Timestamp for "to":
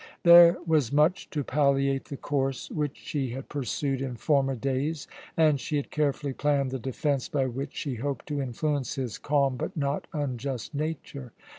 1.29-1.43, 8.29-8.41